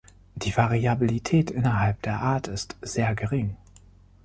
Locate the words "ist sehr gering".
2.47-3.55